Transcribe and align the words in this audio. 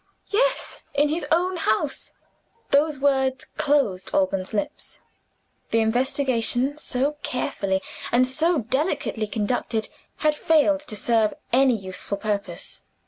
"Yes 0.29 0.91
in 0.95 1.09
his 1.09 1.27
own 1.31 1.57
house." 1.57 2.13
Those 2.71 2.97
words 2.97 3.45
closed 3.59 4.09
Alban's 4.15 4.51
lips. 4.51 5.01
The 5.69 5.81
investigation 5.81 6.79
so 6.79 7.17
carefully 7.21 7.83
and 8.11 8.25
so 8.25 8.57
delicately 8.61 9.27
conducted 9.27 9.89
had 10.25 10.33
failed 10.33 10.79
to 10.79 10.95
serve 10.95 11.35
any 11.53 11.77
useful 11.77 12.17
purpose. 12.17 12.81